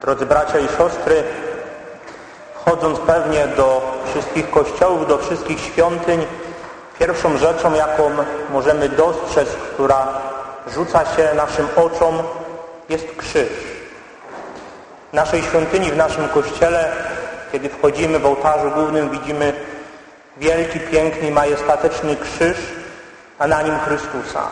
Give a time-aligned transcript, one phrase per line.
[0.00, 1.22] Drodzy bracia i siostry,
[2.54, 6.26] chodząc pewnie do wszystkich kościołów, do wszystkich świątyń,
[6.98, 8.10] pierwszą rzeczą, jaką
[8.50, 10.08] możemy dostrzec, która
[10.74, 12.22] rzuca się naszym oczom,
[12.88, 13.48] jest krzyż.
[15.10, 16.92] W naszej świątyni, w naszym kościele,
[17.52, 19.52] kiedy wchodzimy w ołtarzu głównym, widzimy
[20.36, 22.56] wielki, piękny, majestatyczny krzyż,
[23.38, 24.48] a na nim Chrystusa.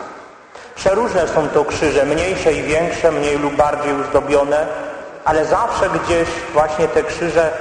[0.75, 4.67] Przeróżne są to krzyże, mniejsze i większe, mniej lub bardziej uzdobione,
[5.25, 7.51] ale zawsze gdzieś właśnie te krzyże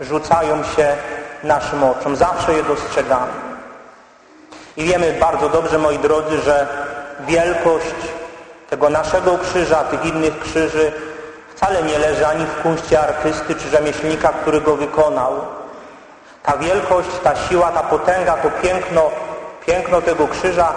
[0.00, 0.96] rzucają się
[1.42, 2.16] naszym oczom.
[2.16, 3.32] Zawsze je dostrzegamy.
[4.76, 6.66] I wiemy bardzo dobrze, moi drodzy, że
[7.20, 7.94] wielkość
[8.70, 10.92] tego naszego krzyża, tych innych krzyży
[11.56, 15.32] wcale nie leży ani w kunście artysty czy rzemieślnika, który go wykonał.
[16.42, 19.10] Ta wielkość, ta siła, ta potęga, to piękno,
[19.66, 20.72] piękno tego krzyża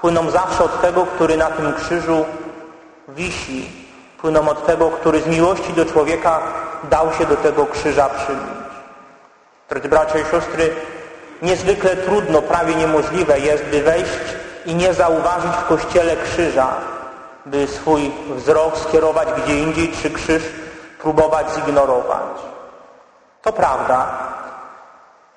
[0.00, 2.24] płyną zawsze od tego, który na tym krzyżu
[3.08, 3.79] wisi,
[4.20, 6.40] płyną od tego, który z miłości do człowieka
[6.90, 8.60] dał się do tego krzyża przybić.
[9.68, 10.74] Drodzy bracia i siostry,
[11.42, 14.20] niezwykle trudno, prawie niemożliwe jest, by wejść
[14.66, 16.68] i nie zauważyć w kościele krzyża,
[17.46, 20.42] by swój wzrok skierować gdzie indziej, czy krzyż
[20.98, 22.50] próbować zignorować.
[23.42, 24.06] To prawda.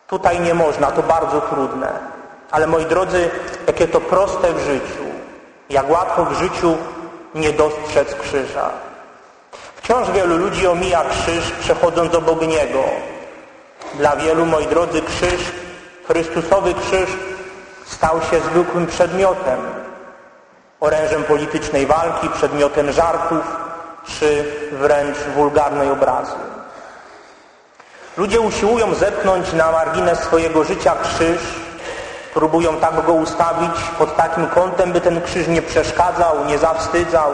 [0.08, 1.92] Tutaj nie można, to bardzo trudne.
[2.52, 3.30] Ale moi drodzy,
[3.68, 5.04] jakie to proste w życiu,
[5.70, 6.78] jak łatwo w życiu
[7.36, 8.70] nie dostrzec krzyża.
[9.76, 12.84] Wciąż wielu ludzi omija krzyż, przechodząc obok niego.
[13.94, 15.42] Dla wielu, moi drodzy, krzyż,
[16.08, 17.10] Chrystusowy krzyż
[17.86, 19.60] stał się zwykłym przedmiotem,
[20.80, 23.58] orężem politycznej walki, przedmiotem żartów,
[24.06, 26.36] czy wręcz wulgarnej obrazy.
[28.18, 31.42] Ludzie usiłują zepchnąć na margines swojego życia krzyż,
[32.34, 37.32] próbują tak go ustawić pod takim kątem, by ten krzyż nie przeszkadzał, nie zawstydzał,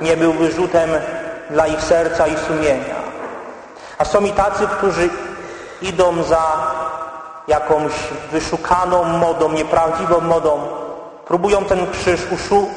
[0.00, 0.90] nie był wyrzutem
[1.50, 2.94] dla ich serca i sumienia.
[3.98, 5.08] A są i tacy, którzy
[5.82, 6.42] idą za
[7.48, 7.92] jakąś
[8.32, 10.60] wyszukaną modą, nieprawdziwą modą,
[11.26, 12.20] próbują ten krzyż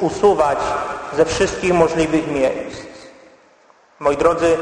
[0.00, 0.58] usuwać
[1.16, 2.86] ze wszystkich możliwych miejsc.
[3.98, 4.56] Moi drodzy,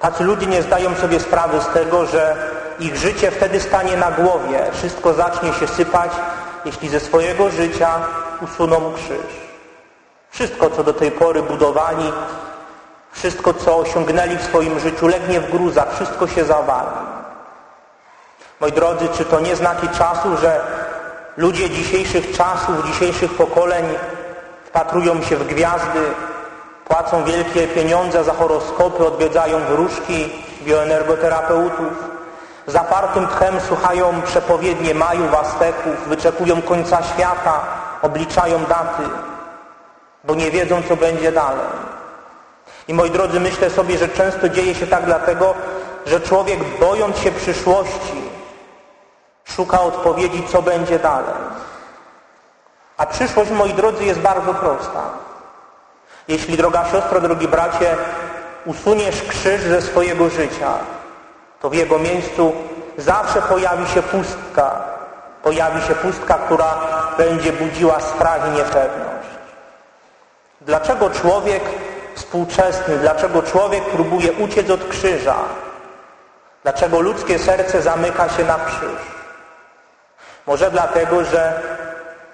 [0.00, 2.36] tacy ludzie nie zdają sobie sprawy z tego, że
[2.80, 4.66] ich życie wtedy stanie na głowie.
[4.72, 6.10] Wszystko zacznie się sypać,
[6.64, 7.90] jeśli ze swojego życia
[8.40, 9.44] usuną krzyż.
[10.30, 12.12] Wszystko, co do tej pory budowali,
[13.12, 16.96] wszystko, co osiągnęli w swoim życiu, legnie w gruzach, wszystko się zawali.
[18.60, 20.60] Moi drodzy, czy to nie znaki czasu, że
[21.36, 23.84] ludzie dzisiejszych czasów, dzisiejszych pokoleń
[24.64, 26.00] wpatrują się w gwiazdy,
[26.84, 30.32] płacą wielkie pieniądze za horoskopy, odwiedzają wróżki,
[30.62, 32.13] bioenergoterapeutów,
[32.66, 37.60] zapartym tchem słuchają przepowiednie Majów, Azteków, wyczekują końca świata,
[38.02, 39.02] obliczają daty,
[40.24, 41.66] bo nie wiedzą, co będzie dalej.
[42.88, 45.54] I moi drodzy, myślę sobie, że często dzieje się tak dlatego,
[46.06, 48.22] że człowiek bojąc się przyszłości
[49.44, 51.34] szuka odpowiedzi, co będzie dalej.
[52.96, 55.10] A przyszłość, moi drodzy, jest bardzo prosta.
[56.28, 57.96] Jeśli, droga siostro, drogi bracie,
[58.64, 60.72] usuniesz krzyż ze swojego życia,
[61.60, 62.52] to w jego miejscu
[62.98, 64.82] zawsze pojawi się pustka.
[65.42, 66.74] Pojawi się pustka, która
[67.18, 69.28] będzie budziła strach i niepewność.
[70.60, 71.62] Dlaczego człowiek
[72.14, 75.34] współczesny, dlaczego człowiek próbuje uciec od krzyża?
[76.62, 79.14] Dlaczego ludzkie serce zamyka się na krzyż?
[80.46, 81.60] Może dlatego, że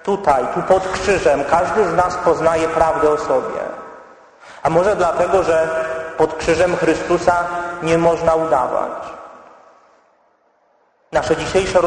[0.03, 3.59] tutaj, tu pod krzyżem, każdy z nas poznaje prawdę o sobie.
[4.63, 5.67] A może dlatego, że
[6.17, 7.45] pod krzyżem Chrystusa
[7.83, 8.91] nie można udawać.
[11.11, 11.81] Nasze dzisiejsze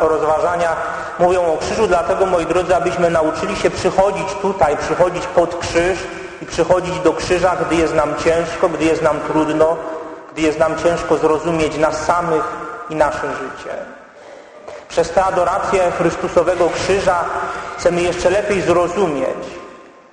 [0.00, 0.76] rozważania
[1.18, 5.98] mówią o krzyżu, dlatego, moi drodzy, abyśmy nauczyli się przychodzić tutaj, przychodzić pod krzyż
[6.42, 9.76] i przychodzić do krzyża, gdy jest nam ciężko, gdy jest nam trudno,
[10.32, 12.44] gdy jest nam ciężko zrozumieć nas samych
[12.90, 13.74] i nasze życie.
[14.88, 17.24] Przez tę adorację Chrystusowego krzyża
[17.78, 19.44] chcemy jeszcze lepiej zrozumieć,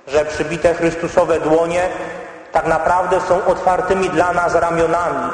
[0.06, 1.88] że przybite Chrystusowe dłonie
[2.56, 5.30] tak naprawdę są otwartymi dla nas ramionami.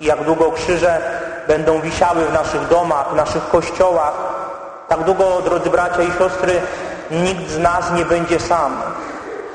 [0.00, 1.00] I jak długo krzyże
[1.48, 4.14] będą wisiały w naszych domach, w naszych kościołach,
[4.88, 6.60] tak długo, drodzy bracia i siostry,
[7.10, 8.82] nikt z nas nie będzie sam.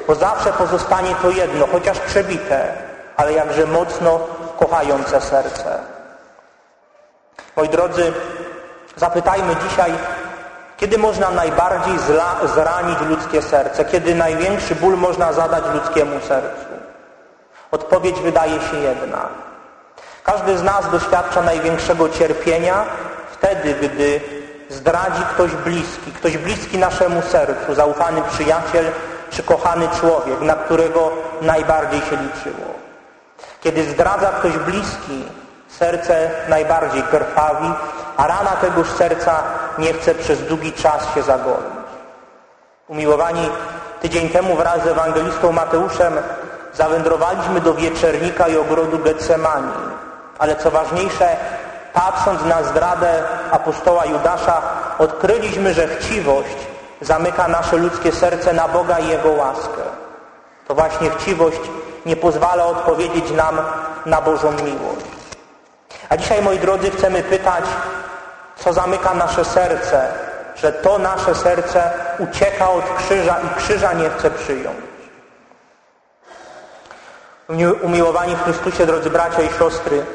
[0.08, 2.74] Bo zawsze pozostanie to jedno, chociaż przebite,
[3.18, 4.20] ale jakże mocno
[4.60, 5.80] kochające serce.
[7.56, 8.14] Moi drodzy,
[8.96, 9.92] zapytajmy dzisiaj,
[10.78, 11.94] kiedy można najbardziej
[12.56, 13.86] zranić ludzkie serce?
[13.86, 16.69] Kiedy największy ból można zadać ludzkiemu sercu?
[17.72, 19.26] Odpowiedź wydaje się jedna.
[20.24, 22.86] Każdy z nas doświadcza największego cierpienia
[23.32, 24.22] wtedy, gdy
[24.70, 28.86] zdradzi ktoś bliski, ktoś bliski naszemu sercu, zaufany przyjaciel
[29.32, 31.12] czy kochany człowiek, na którego
[31.42, 32.74] najbardziej się liczyło.
[33.62, 35.26] Kiedy zdradza ktoś bliski,
[35.68, 37.74] serce najbardziej krwawi,
[38.18, 39.44] a rana tegoż serca
[39.78, 41.80] nie chce przez długi czas się zagoić.
[42.88, 43.50] Umiłowani,
[44.02, 46.14] tydzień temu wraz z ewangelistą Mateuszem
[46.74, 49.74] zawędrowaliśmy do wieczernika i ogrodu Getsemani.
[50.40, 51.38] Ale co ważniejsze,
[51.94, 54.62] patrząc na zdradę apostoła Judasza,
[55.00, 56.58] odkryliśmy, że chciwość
[57.02, 59.82] zamyka nasze ludzkie serce na Boga i Jego łaskę.
[60.68, 61.62] To właśnie chciwość
[62.06, 63.58] nie pozwala odpowiedzieć nam
[64.06, 65.06] na Bożą miłość.
[66.10, 67.64] A dzisiaj, moi drodzy, chcemy pytać,
[68.56, 70.08] co zamyka nasze serce,
[70.56, 74.78] że to nasze serce ucieka od krzyża i krzyża nie chce przyjąć.
[77.82, 80.06] Umiłowani w Chrystusie, drodzy bracia i siostry,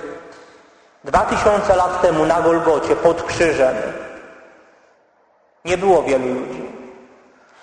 [1.05, 3.75] dwa tysiące lat temu na Golgocie pod krzyżem
[5.65, 6.73] nie było wielu ludzi,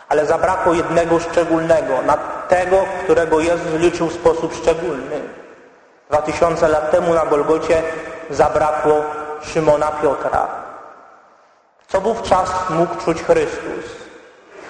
[0.10, 5.22] ale zabrakło jednego szczególnego, na tego, którego Jezus liczył w sposób szczególny.
[6.10, 7.84] Dwa tysiące lat temu na Golgocie
[8.30, 9.04] zabrakło
[9.42, 10.48] Szymona Piotra.
[11.88, 13.86] Co wówczas mógł czuć Chrystus?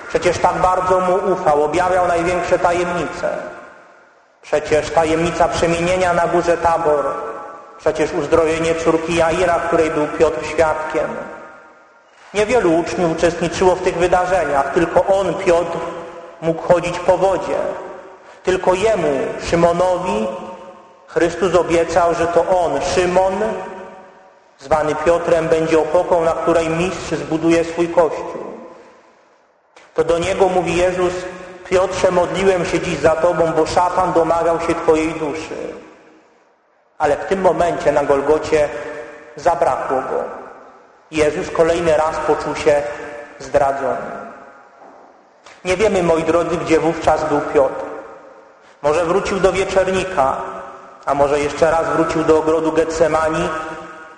[0.09, 3.50] Przecież tak bardzo mu ufał, objawiał największe tajemnice.
[4.41, 7.05] Przecież tajemnica przemienienia na górze Tabor,
[7.77, 11.09] przecież uzdrowienie córki Jaira, której był Piotr świadkiem.
[12.33, 15.77] Niewielu uczniów uczestniczyło w tych wydarzeniach, tylko on, Piotr,
[16.41, 17.57] mógł chodzić po wodzie.
[18.43, 20.27] Tylko jemu, Szymonowi,
[21.07, 23.33] Chrystus obiecał, że to on, Szymon,
[24.59, 28.41] zwany Piotrem, będzie opoką, na której mistrz zbuduje swój kościół.
[29.93, 31.13] To do niego mówi Jezus,
[31.71, 35.55] Piotrze, modliłem się dziś za Tobą, bo szatan domagał się Twojej duszy.
[36.97, 38.69] Ale w tym momencie na Golgocie
[39.35, 40.23] zabrakło go.
[41.11, 42.81] Jezus kolejny raz poczuł się
[43.39, 44.11] zdradzony.
[45.65, 47.85] Nie wiemy, moi drodzy, gdzie wówczas był Piotr.
[48.81, 50.37] Może wrócił do wieczernika,
[51.05, 53.49] a może jeszcze raz wrócił do ogrodu Getsemani,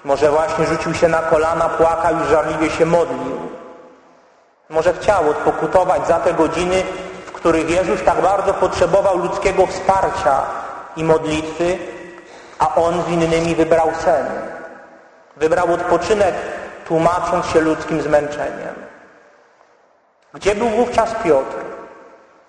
[0.03, 3.37] może właśnie rzucił się na kolana, płakał i żarliwie się modlił.
[4.69, 6.83] Może chciał odpokutować za te godziny,
[7.43, 10.41] których Jezus tak bardzo potrzebował ludzkiego wsparcia
[10.95, 11.77] i modlitwy,
[12.59, 14.25] a On z innymi wybrał sen.
[15.37, 16.35] Wybrał odpoczynek,
[16.85, 18.75] tłumacząc się ludzkim zmęczeniem.
[20.33, 21.55] Gdzie był wówczas Piotr?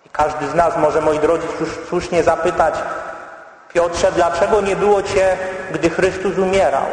[0.06, 1.47] I każdy z nas może, moi drodzy,
[1.88, 2.75] słusznie zapytać,
[3.73, 5.37] Piotrze, dlaczego nie było Cię,
[5.73, 6.87] gdy Chrystus umierał?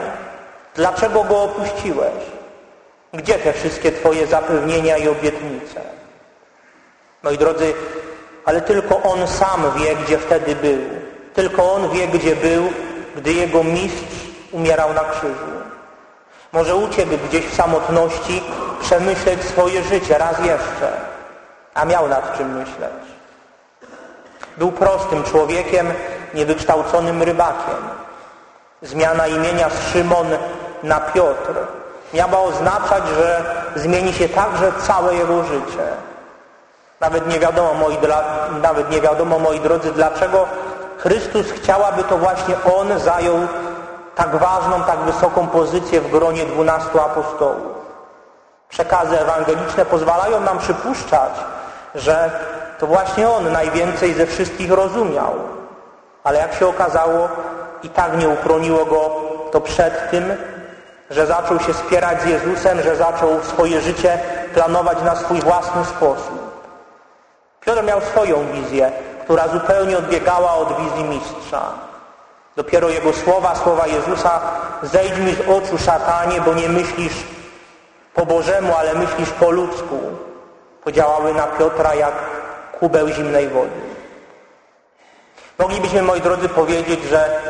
[0.75, 2.23] Dlaczego Go opuściłeś?
[3.13, 6.00] Gdzie te wszystkie Twoje zapewnienia i obietnice?
[7.23, 7.73] Moi drodzy,
[8.45, 10.79] ale tylko On sam wie, gdzie wtedy był.
[11.33, 12.63] Tylko On wie, gdzie był,
[13.15, 15.51] gdy Jego mistrz umierał na krzyżu.
[16.51, 18.43] Może uciekł gdzieś w samotności
[18.81, 20.91] przemyśleć swoje życie raz jeszcze,
[21.73, 23.01] a miał nad czym myśleć.
[24.57, 25.93] Był prostym człowiekiem,
[26.33, 27.89] niewykształconym rybakiem.
[28.81, 30.27] Zmiana imienia z Szymon
[30.83, 31.53] na Piotr
[32.13, 33.43] miała oznaczać, że
[33.75, 36.10] zmieni się także całe jego życie.
[37.01, 37.97] Nawet nie wiadomo, moi,
[38.61, 40.45] nawet nie wiadomo, moi drodzy, dlaczego
[40.97, 43.37] Chrystus chciałaby to właśnie On zajął
[44.15, 47.81] tak ważną, tak wysoką pozycję w gronie dwunastu apostołów.
[48.69, 51.31] Przekazy ewangeliczne pozwalają nam przypuszczać,
[51.95, 52.31] że
[52.79, 55.33] to właśnie On najwięcej ze wszystkich rozumiał.
[56.23, 57.29] Ale jak się okazało,
[57.83, 59.11] i tak nie uchroniło go
[59.51, 60.33] to przed tym,
[61.09, 64.19] że zaczął się spierać z Jezusem, że zaczął swoje życie
[64.53, 66.40] planować na swój własny sposób.
[67.65, 68.91] Piotr miał swoją wizję,
[69.23, 71.61] która zupełnie odbiegała od wizji mistrza.
[72.55, 74.41] Dopiero jego słowa, słowa Jezusa,
[74.83, 77.13] zejdź mi z oczu szatanie, bo nie myślisz
[78.13, 79.99] po Bożemu, ale myślisz po ludzku,
[80.83, 82.13] podziałały na Piotra jak
[82.79, 83.81] kubeł zimnej wody.
[85.59, 87.41] Moglibyśmy, moi drodzy, powiedzieć, że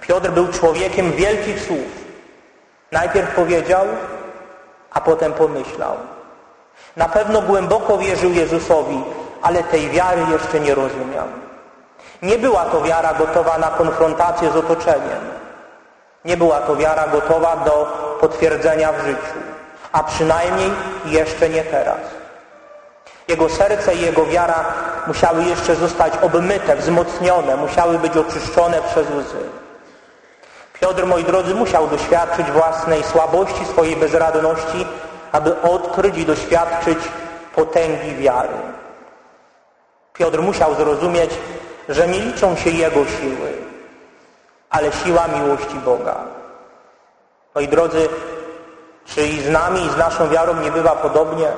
[0.00, 1.86] Piotr był człowiekiem wielkich słów.
[2.92, 3.86] Najpierw powiedział,
[4.90, 5.96] a potem pomyślał.
[6.96, 9.02] Na pewno głęboko wierzył Jezusowi,
[9.42, 11.26] ale tej wiary jeszcze nie rozumiał.
[12.22, 15.20] Nie była to wiara gotowa na konfrontację z otoczeniem.
[16.24, 17.86] Nie była to wiara gotowa do
[18.20, 19.38] potwierdzenia w życiu,
[19.92, 20.70] a przynajmniej
[21.04, 22.00] jeszcze nie teraz.
[23.28, 24.64] Jego serce i jego wiara
[25.06, 29.44] musiały jeszcze zostać obmyte, wzmocnione, musiały być oczyszczone przez łzy.
[30.80, 34.86] Piotr, moi drodzy, musiał doświadczyć własnej słabości, swojej bezradności,
[35.32, 36.98] aby odkryć i doświadczyć
[37.54, 38.79] potęgi wiary.
[40.20, 41.30] Piotr musiał zrozumieć,
[41.88, 43.52] że nie liczą się jego siły,
[44.70, 46.16] ale siła miłości Boga.
[47.54, 48.08] Moi drodzy,
[49.04, 51.48] czy i z nami, i z naszą wiarą nie bywa podobnie?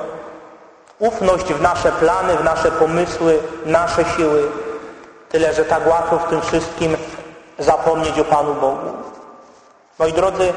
[0.99, 4.47] Ufność w nasze plany, w nasze pomysły, nasze siły.
[5.29, 6.97] Tyle, że tak łatwo w tym wszystkim
[7.59, 8.91] zapomnieć o Panu Bogu.
[9.99, 10.53] Moi drodzy,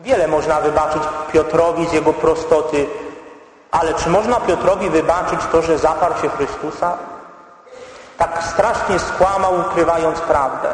[0.00, 1.02] wiele można wybaczyć
[1.32, 2.86] Piotrowi z jego prostoty,
[3.70, 6.98] ale czy można Piotrowi wybaczyć to, że zaparł się Chrystusa?
[8.18, 10.68] Tak strasznie skłamał, ukrywając prawdę.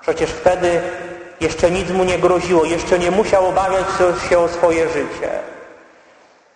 [0.00, 0.82] Przecież wtedy
[1.40, 3.84] jeszcze nic mu nie groziło, jeszcze nie musiał obawiać
[4.28, 5.30] się o swoje życie.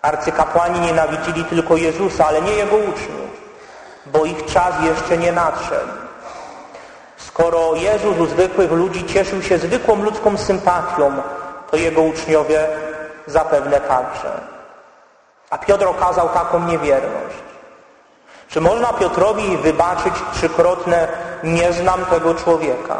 [0.02, 3.30] Arcykapłani nienawidzili tylko Jezusa, ale nie Jego uczniów,
[4.06, 5.92] bo ich czas jeszcze nie nadszedł.
[7.16, 11.12] Skoro Jezus u zwykłych ludzi cieszył się zwykłą ludzką sympatią,
[11.70, 12.68] to Jego uczniowie
[13.26, 14.57] zapewne także.
[15.50, 17.36] A Piotr okazał taką niewierność.
[18.48, 21.08] Czy można Piotrowi wybaczyć trzykrotne
[21.42, 22.96] nie znam tego człowieka?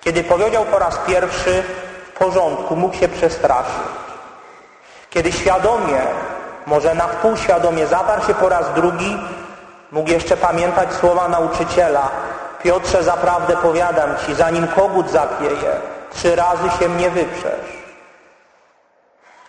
[0.00, 1.62] Kiedy powiedział po raz pierwszy
[2.14, 3.90] w porządku, mógł się przestraszyć.
[5.10, 6.00] Kiedy świadomie,
[6.66, 9.18] może na wpół świadomie zaparł się po raz drugi,
[9.92, 12.08] mógł jeszcze pamiętać słowa nauczyciela.
[12.62, 15.80] Piotrze, zaprawdę powiadam Ci, zanim kogut zapieje,
[16.12, 17.79] trzy razy się mnie wyprzesz.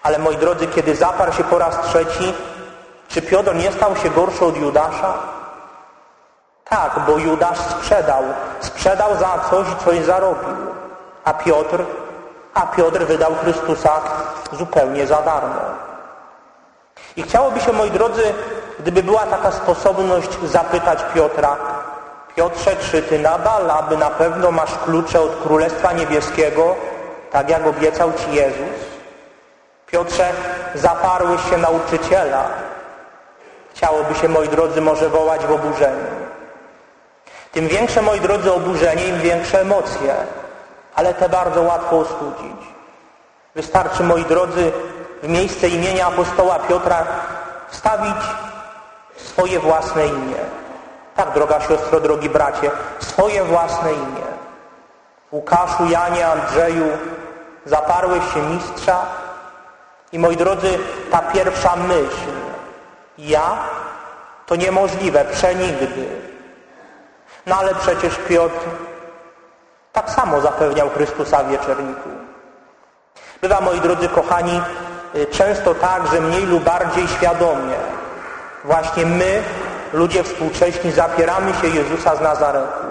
[0.04, 2.34] Ale moi drodzy, kiedy zaparł się po raz trzeci,
[3.08, 5.14] czy Piotr nie stał się gorszy od Judasza?
[6.70, 8.24] Tak, bo Judasz sprzedał.
[8.60, 10.56] Sprzedał za coś coś zarobił.
[11.24, 11.84] A Piotr?
[12.54, 14.02] A Piotr wydał Chrystusa
[14.52, 15.62] zupełnie za darmo.
[17.16, 18.34] I chciałoby się, moi drodzy,
[18.80, 21.58] gdyby była taka sposobność zapytać Piotra,
[22.36, 26.76] Piotrze, czy ty nadal, aby na pewno masz klucze od Królestwa Niebieskiego,
[27.32, 28.91] tak jak obiecał ci Jezus?
[29.92, 30.30] Piotrze,
[30.76, 32.46] zaparłeś się nauczyciela.
[33.74, 36.06] Chciałoby się, moi drodzy, może wołać w oburzeniu.
[37.52, 40.16] Tym większe, moi drodzy, oburzenie, im większe emocje,
[40.96, 42.62] ale te bardzo łatwo ostudzić.
[43.56, 44.72] Wystarczy, moi drodzy,
[45.24, 47.06] w miejsce imienia apostoła Piotra
[47.70, 48.24] wstawić
[49.16, 50.38] swoje własne imię.
[51.16, 54.26] Tak, droga siostro, drogi bracie, swoje własne imię.
[55.32, 56.88] Łukaszu, Janie, Andrzeju,
[57.66, 59.06] zaparłeś się mistrza
[60.12, 60.80] i moi drodzy,
[61.12, 62.32] ta pierwsza myśl,
[63.18, 63.58] ja,
[64.46, 66.06] to niemożliwe, przenigdy.
[67.46, 68.66] No ale przecież Piotr
[69.94, 72.10] tak samo zapewniał Chrystusa w wieczerniku.
[73.42, 74.62] Bywa, moi drodzy kochani,
[75.16, 77.76] y, często tak, że mniej lub bardziej świadomie
[78.64, 79.44] właśnie my,
[79.94, 82.88] ludzie współcześni, zapieramy się Jezusa z Nazaretu.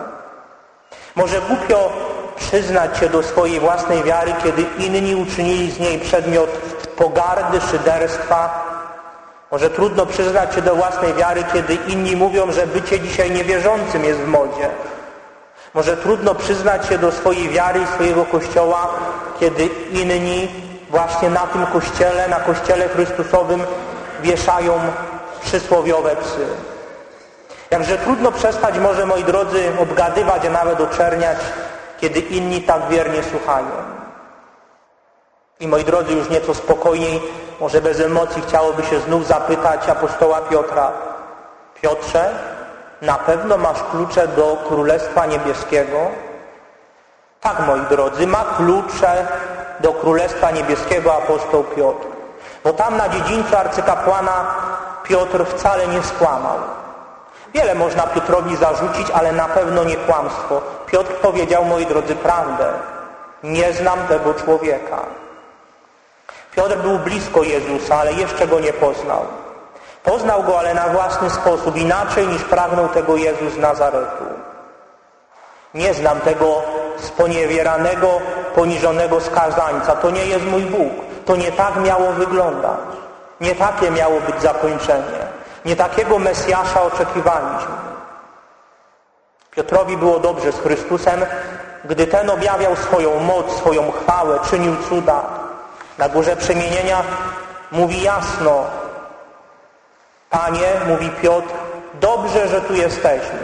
[1.14, 1.92] Może głupio
[2.36, 6.50] przyznać się do swojej własnej wiary, kiedy inni uczynili z niej przedmiot
[7.00, 8.64] pogardy, szyderstwa.
[9.50, 14.20] Może trudno przyznać się do własnej wiary, kiedy inni mówią, że bycie dzisiaj niewierzącym jest
[14.20, 14.70] w modzie.
[15.74, 18.88] Może trudno przyznać się do swojej wiary i swojego Kościoła,
[19.40, 20.48] kiedy inni
[20.90, 23.62] właśnie na tym Kościele, na Kościele Chrystusowym
[24.22, 24.78] wieszają
[25.42, 26.46] przysłowiowe psy.
[27.70, 31.38] Jakże trudno przestać może, moi drodzy, obgadywać, a nawet oczerniać,
[32.00, 33.89] kiedy inni tak wiernie słuchają.
[35.60, 37.20] I moi drodzy, już nieco spokojniej,
[37.60, 40.92] może bez emocji chciałoby się znów zapytać apostoła Piotra.
[41.82, 42.30] Piotrze,
[43.02, 45.98] na pewno masz klucze do Królestwa Niebieskiego?
[47.40, 49.26] Tak, moi drodzy, ma klucze
[49.80, 52.06] do Królestwa Niebieskiego apostoł Piotr.
[52.64, 54.46] Bo tam na dziedzińcu arcykapłana
[55.02, 56.58] Piotr wcale nie skłamał.
[57.54, 60.60] Wiele można Piotrowi zarzucić, ale na pewno nie kłamstwo.
[60.86, 62.72] Piotr powiedział, moi drodzy, prawdę.
[63.42, 65.19] Nie znam tego człowieka.
[66.56, 69.26] Piotr był blisko Jezusa, ale jeszcze go nie poznał.
[70.02, 74.24] Poznał go, ale na własny sposób, inaczej niż pragnął tego Jezus z Nazaretu.
[75.74, 76.62] Nie znam tego
[76.98, 78.08] sponiewieranego,
[78.54, 79.96] poniżonego skazańca.
[79.96, 80.92] To nie jest mój Bóg.
[81.26, 82.80] To nie tak miało wyglądać.
[83.40, 85.20] Nie takie miało być zakończenie.
[85.64, 87.74] Nie takiego Mesjasza oczekiwaliśmy.
[89.50, 91.26] Piotrowi było dobrze z Chrystusem,
[91.84, 95.39] gdy ten objawiał swoją moc, swoją chwałę, czynił cuda.
[96.00, 97.02] Na górze przemienienia
[97.72, 98.64] mówi jasno,
[100.30, 101.54] Panie, mówi Piotr,
[102.00, 103.38] dobrze, że tu jesteśmy.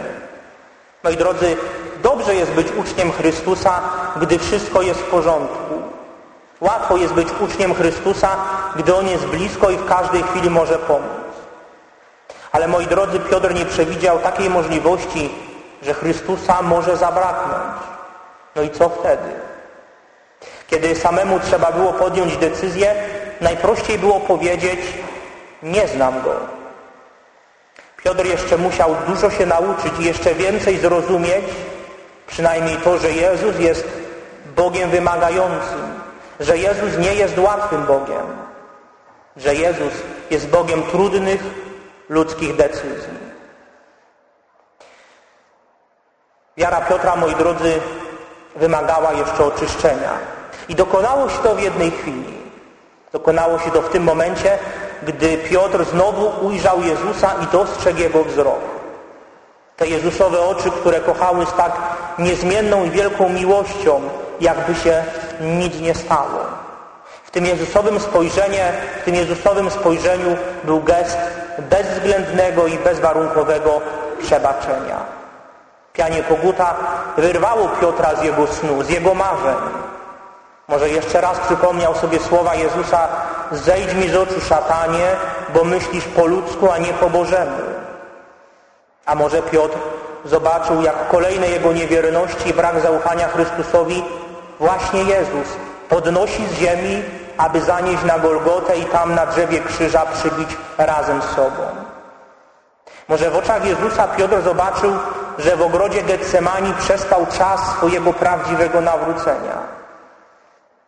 [1.03, 1.57] Moi drodzy,
[2.03, 3.81] dobrze jest być uczniem Chrystusa,
[4.21, 5.81] gdy wszystko jest w porządku.
[6.61, 8.29] Łatwo jest być uczniem Chrystusa,
[8.75, 11.27] gdy On jest blisko i w każdej chwili może pomóc.
[12.51, 15.29] Ale moi drodzy, Piotr nie przewidział takiej możliwości,
[15.81, 17.83] że Chrystusa może zabraknąć.
[18.55, 19.46] No i co wtedy?
[20.67, 22.95] Kiedy samemu trzeba było podjąć decyzję,
[23.41, 24.79] najprościej było powiedzieć,
[25.63, 26.35] nie znam Go.
[28.03, 31.45] Piotr jeszcze musiał dużo się nauczyć i jeszcze więcej zrozumieć,
[32.27, 33.87] przynajmniej to, że Jezus jest
[34.55, 35.99] Bogiem wymagającym,
[36.39, 38.37] że Jezus nie jest łatwym Bogiem,
[39.37, 39.93] że Jezus
[40.29, 41.43] jest Bogiem trudnych
[42.09, 43.17] ludzkich decyzji.
[46.57, 47.79] Wiara Piotra, moi drodzy,
[48.55, 50.36] wymagała jeszcze oczyszczenia.
[50.69, 52.37] I dokonało się to w jednej chwili.
[53.11, 54.57] Dokonało się to w tym momencie,
[55.03, 58.59] gdy Piotr znowu ujrzał Jezusa i dostrzegł Jego wzrok.
[59.77, 61.71] Te Jezusowe oczy, które kochały z tak
[62.19, 64.01] niezmienną i wielką miłością,
[64.41, 65.03] jakby się
[65.41, 66.39] nic nie stało.
[67.23, 68.71] W tym Jezusowym spojrzenie,
[69.01, 71.17] w tym Jezusowym spojrzeniu był gest
[71.57, 73.81] bezwzględnego i bezwarunkowego
[74.19, 74.97] przebaczenia.
[75.93, 76.75] Pianie koguta
[77.17, 79.55] wyrwało Piotra z jego snu, z jego marzeń.
[80.67, 83.07] Może jeszcze raz przypomniał sobie słowa Jezusa
[83.51, 85.15] Zejdź mi z oczu, szatanie,
[85.53, 87.57] bo myślisz po ludzku, a nie po Bożemu.
[89.05, 89.77] A może Piotr
[90.25, 94.03] zobaczył, jak kolejne jego niewierności i brak zaufania Chrystusowi
[94.59, 95.47] właśnie Jezus
[95.89, 97.03] podnosi z ziemi,
[97.37, 101.63] aby zanieść na Golgotę i tam na drzewie krzyża przybić razem z sobą.
[103.07, 104.93] Może w oczach Jezusa Piotr zobaczył,
[105.37, 109.76] że w ogrodzie Getsemani przestał czas swojego prawdziwego nawrócenia.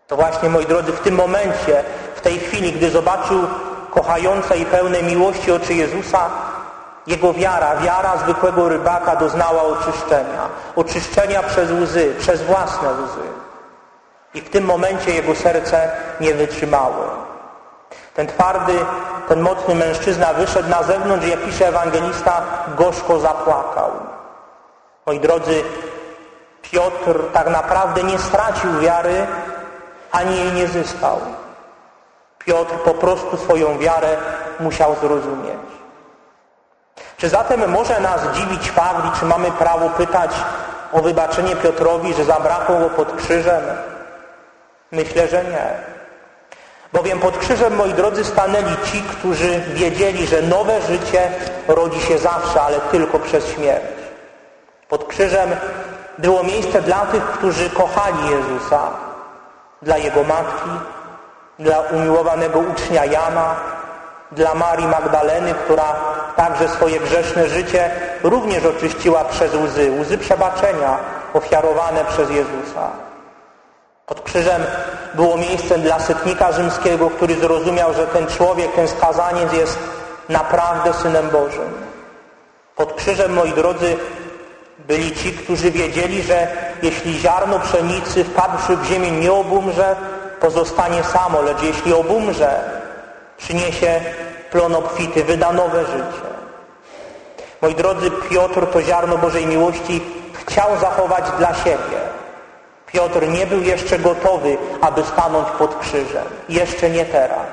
[0.10, 1.84] To właśnie, moi drodzy, w tym momencie,
[2.16, 3.48] w tej chwili, gdy zobaczył
[3.92, 6.30] kochające i pełne miłości oczy Jezusa,
[7.08, 10.50] jego wiara, wiara zwykłego rybaka doznała oczyszczenia.
[10.76, 13.28] Oczyszczenia przez łzy, przez własne łzy.
[14.34, 17.06] I w tym momencie jego serce nie wytrzymało.
[18.16, 18.74] Ten twardy,
[19.28, 22.42] ten mocny mężczyzna wyszedł na zewnątrz jak pisze ewangelista,
[22.78, 23.92] gorzko zapłakał.
[25.06, 25.64] Moi drodzy,
[26.62, 29.28] Piotr tak naprawdę nie stracił wiary,
[30.12, 31.20] ani jej nie zyskał.
[32.40, 34.18] Piotr po prostu swoją wiarę
[34.60, 35.60] musiał zrozumieć.
[37.18, 40.32] Czy zatem może nas dziwić fakt czy mamy prawo pytać
[40.92, 43.64] o wybaczenie Piotrowi, że zabrakło go pod krzyżem?
[44.92, 45.74] Myślę, że nie.
[46.94, 51.32] Bowiem pod krzyżem, moi drodzy, stanęli ci, którzy wiedzieli, że nowe życie
[51.68, 53.86] rodzi się zawsze, ale tylko przez śmierć.
[54.90, 55.50] Pod krzyżem
[56.18, 59.09] było miejsce dla tych, którzy kochali Jezusa,
[59.82, 60.70] dla jego matki,
[61.60, 63.56] dla umiłowanego ucznia Jana,
[64.32, 65.96] dla Marii Magdaleny, która
[66.36, 67.92] także swoje grzeszne życie
[68.24, 70.98] również oczyściła przez łzy, łzy przebaczenia
[71.34, 72.90] ofiarowane przez Jezusa.
[74.06, 74.64] Pod krzyżem
[75.14, 79.80] było miejsce dla setnika rzymskiego, który zrozumiał, że ten człowiek, ten skazaniec jest
[80.30, 81.74] naprawdę Synem Bożym.
[82.76, 83.98] Pod krzyżem, moi drodzy,
[84.80, 86.48] byli ci, którzy wiedzieli, że
[86.84, 89.96] jeśli ziarno pszenicy wpadłszy w ziemię nie obumrze,
[90.40, 92.60] pozostanie samo, lecz jeśli obumrze,
[93.38, 94.02] przyniesie
[94.52, 96.30] plon obfity, wyda nowe życie.
[97.62, 100.02] Moi drodzy, Piotr to ziarno Bożej miłości
[100.34, 102.00] chciał zachować dla siebie.
[102.86, 106.26] Piotr nie był jeszcze gotowy, aby stanąć pod krzyżem.
[106.50, 107.48] Jeszcze nie teraz.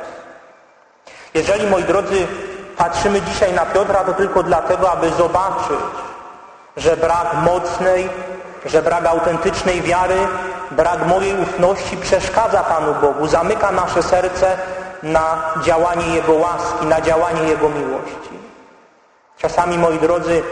[1.34, 2.26] Jeżeli, moi drodzy,
[2.76, 5.80] patrzymy dzisiaj na Piotra, to tylko dlatego, aby zobaczyć,
[6.76, 8.08] że brak mocnej,
[8.66, 10.18] że brak autentycznej wiary,
[10.70, 14.58] brak mojej ufności przeszkadza Panu Bogu, zamyka nasze serce
[15.02, 18.36] na działanie Jego łaski, na działanie Jego miłości.
[19.38, 20.42] Czasami, moi drodzy,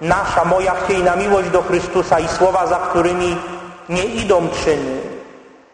[0.00, 3.38] nasza, moja chwiejna miłość do Chrystusa i słowa, za którymi
[3.88, 5.00] nie idą czyny,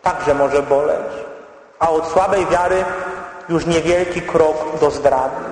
[0.02, 1.12] także może boleć.
[1.78, 2.84] A od słabej wiary
[3.48, 5.44] już niewielki krok do zdrady.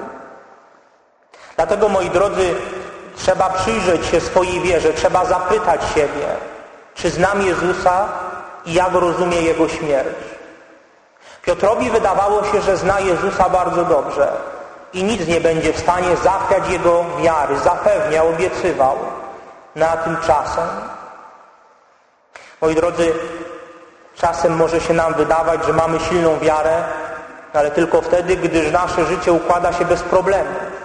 [1.57, 2.55] Dlatego, moi drodzy,
[3.17, 6.27] Trzeba przyjrzeć się swojej wierze, trzeba zapytać siebie,
[6.95, 8.09] czy znam Jezusa
[8.67, 10.17] i jak rozumie Jego śmierć.
[11.43, 14.33] Piotrowi wydawało się, że zna Jezusa bardzo dobrze
[14.93, 17.59] i nic nie będzie w stanie zachwiać Jego wiary.
[17.59, 18.97] Zapewniał, obiecywał.
[19.77, 20.69] Na tymczasem,
[22.61, 23.13] moi drodzy,
[24.15, 26.85] czasem może się nam wydawać, że mamy silną wiarę,
[27.53, 30.82] ale tylko wtedy, gdyż nasze życie układa się bez problemów.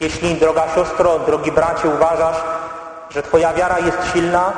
[0.00, 2.36] Jeśli, droga siostro, drogi bracie, uważasz,
[3.10, 4.52] że Twoja wiara jest silna,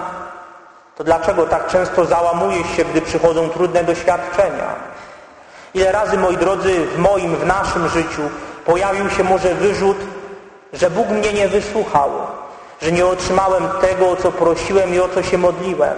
[0.96, 4.74] to dlaczego tak często załamujesz się, gdy przychodzą trudne doświadczenia?
[5.74, 8.22] Ile razy, moi drodzy, w moim, w naszym życiu
[8.64, 9.96] pojawił się może wyrzut,
[10.72, 12.10] że Bóg mnie nie wysłuchał,
[12.82, 15.96] że nie otrzymałem tego, o co prosiłem i o co się modliłem.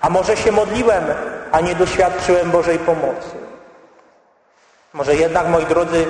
[0.00, 1.04] A może się modliłem,
[1.52, 3.36] a nie doświadczyłem Bożej pomocy.
[4.92, 6.06] Może jednak, moi drodzy,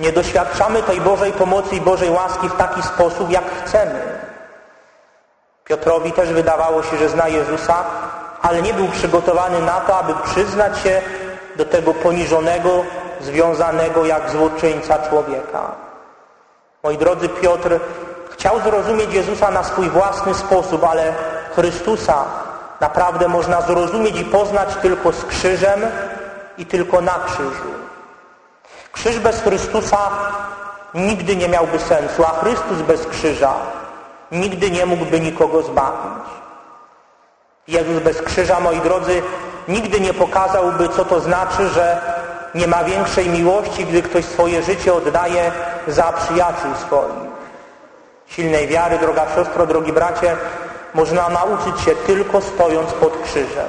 [0.00, 4.00] nie doświadczamy tej Bożej pomocy i Bożej łaski w taki sposób, jak chcemy.
[5.64, 7.84] Piotrowi też wydawało się, że zna Jezusa,
[8.42, 11.02] ale nie był przygotowany na to, aby przyznać się
[11.56, 12.84] do tego poniżonego,
[13.20, 15.62] związanego jak złoczyńca człowieka.
[16.82, 17.80] Moi drodzy, Piotr
[18.30, 21.14] chciał zrozumieć Jezusa na swój własny sposób, ale
[21.54, 22.24] Chrystusa
[22.80, 25.80] naprawdę można zrozumieć i poznać tylko z krzyżem
[26.58, 27.89] i tylko na krzyżu.
[28.92, 30.10] Krzyż bez Chrystusa
[30.94, 33.54] nigdy nie miałby sensu, a Chrystus bez krzyża
[34.32, 36.24] nigdy nie mógłby nikogo zbawić.
[37.68, 39.22] Jezus bez krzyża, moi drodzy,
[39.68, 42.00] nigdy nie pokazałby, co to znaczy, że
[42.54, 45.52] nie ma większej miłości, gdy ktoś swoje życie oddaje
[45.88, 47.30] za przyjaciół swoich.
[48.26, 50.36] Silnej wiary, droga siostro, drogi bracie,
[50.94, 53.68] można nauczyć się tylko stojąc pod krzyżem.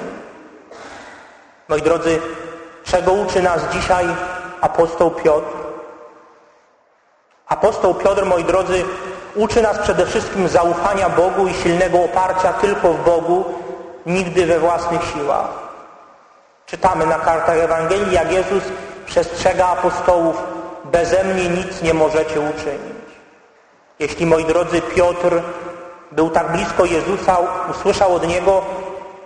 [1.70, 2.20] Moi drodzy,
[2.84, 4.06] czego uczy nas dzisiaj
[4.62, 5.54] apostoł Piotr?
[7.48, 8.84] Apostoł Piotr, moi drodzy,
[9.36, 13.46] uczy nas przede wszystkim zaufania Bogu i silnego oparcia tylko w Bogu,
[14.06, 15.50] nigdy we własnych siłach.
[16.66, 18.64] Czytamy na kartach Ewangelii, jak Jezus
[19.06, 20.44] przestrzega apostołów,
[20.86, 23.02] beze mnie nic nie możecie uczynić.
[24.00, 25.42] Jeśli, moi drodzy, Piotr
[26.12, 27.38] był tak blisko Jezusa,
[27.72, 28.62] usłyszał od Niego,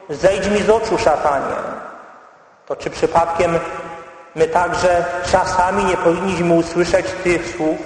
[0.10, 1.56] zejdź mi z oczu, szatanie.
[2.66, 3.60] To czy przypadkiem
[4.36, 7.78] my także czasami nie powinniśmy usłyszeć tych słów?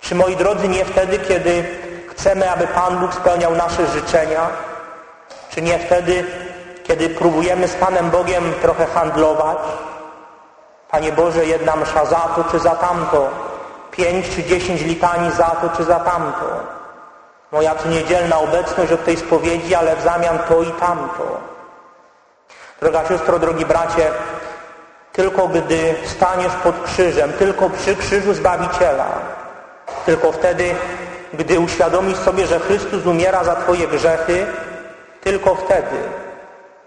[0.00, 1.64] Czy, moi drodzy, nie wtedy, kiedy
[2.08, 4.48] chcemy, aby Pan Bóg spełniał nasze życzenia?
[5.50, 6.24] Czy nie wtedy,
[6.84, 9.58] kiedy próbujemy z Panem Bogiem trochę handlować?
[10.90, 13.30] Panie Boże, jedna msza za to czy za tamto,
[13.90, 16.46] pięć czy dziesięć litanii za to czy za tamto.
[17.52, 21.40] Moja tu niedzielna obecność od tej spowiedzi, ale w zamian to i tamto.
[22.80, 24.10] Droga siostro, drogi bracie,
[25.16, 29.06] tylko gdy staniesz pod krzyżem, tylko przy krzyżu Zbawiciela,
[30.06, 30.74] tylko wtedy,
[31.34, 34.46] gdy uświadomisz sobie, że Chrystus umiera za Twoje grzechy,
[35.20, 35.96] tylko wtedy,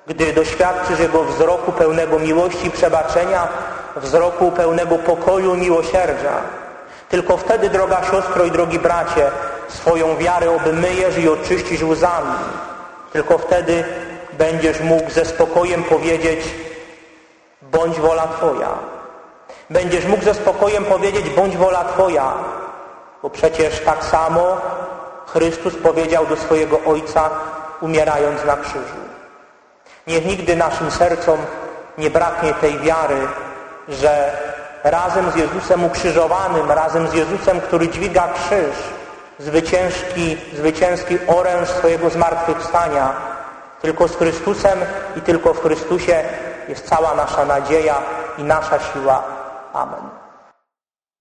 [0.08, 3.48] gdy doświadczysz Jego wzroku pełnego miłości i przebaczenia,
[3.96, 6.34] wzroku pełnego pokoju i miłosierdzia,
[7.10, 9.32] tylko wtedy, droga siostro i drogi bracie,
[9.68, 12.36] swoją wiarę obmyjesz i oczyścisz łzami.
[13.14, 13.84] Tylko wtedy
[14.38, 16.40] będziesz mógł ze spokojem powiedzieć
[17.72, 18.70] bądź wola Twoja.
[19.70, 22.34] Będziesz mógł ze spokojem powiedzieć bądź wola Twoja,
[23.24, 24.58] bo przecież tak samo
[25.28, 27.30] Chrystus powiedział do swojego Ojca
[27.82, 29.00] umierając na krzyżu.
[30.08, 31.40] Niech nigdy naszym sercom
[31.98, 33.28] nie braknie tej wiary,
[33.90, 34.32] że
[34.84, 38.76] razem z Jezusem ukrzyżowanym, razem z Jezusem, który dźwiga krzyż,
[39.40, 43.14] zwycięski, zwycięski oręż swojego zmartwychwstania,
[43.82, 44.80] tylko z Chrystusem
[45.16, 46.24] i tylko w Chrystusie
[46.70, 47.96] jest cała nasza nadzieja
[48.38, 49.24] i nasza siła.
[49.74, 50.19] Amen.